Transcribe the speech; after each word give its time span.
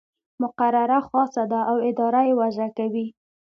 مقرره 0.41 0.99
خاصه 1.07 1.43
ده 1.51 1.59
او 1.69 1.77
اداره 1.89 2.21
یې 2.27 2.33
وضع 2.41 2.67
کوي. 2.77 3.05